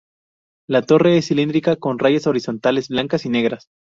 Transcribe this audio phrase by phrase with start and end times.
[0.67, 3.69] La torre es cilíndrica, con rayas horizontales blancas y negras.